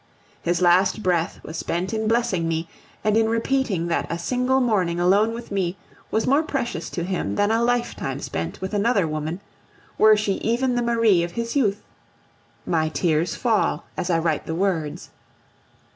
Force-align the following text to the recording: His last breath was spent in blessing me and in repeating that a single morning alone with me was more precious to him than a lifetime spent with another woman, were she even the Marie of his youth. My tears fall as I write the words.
His 0.41 0.63
last 0.63 1.03
breath 1.03 1.39
was 1.43 1.57
spent 1.57 1.93
in 1.93 2.07
blessing 2.07 2.47
me 2.47 2.67
and 3.03 3.15
in 3.15 3.29
repeating 3.29 3.85
that 3.89 4.07
a 4.11 4.17
single 4.17 4.59
morning 4.59 4.99
alone 4.99 5.31
with 5.31 5.51
me 5.51 5.77
was 6.09 6.25
more 6.25 6.41
precious 6.41 6.89
to 6.89 7.03
him 7.03 7.35
than 7.35 7.51
a 7.51 7.61
lifetime 7.61 8.19
spent 8.19 8.61
with 8.61 8.73
another 8.73 9.07
woman, 9.07 9.41
were 9.99 10.17
she 10.17 10.37
even 10.37 10.73
the 10.73 10.81
Marie 10.81 11.21
of 11.21 11.33
his 11.33 11.55
youth. 11.55 11.83
My 12.65 12.89
tears 12.89 13.35
fall 13.35 13.85
as 13.95 14.09
I 14.09 14.17
write 14.17 14.47
the 14.47 14.55
words. 14.55 15.11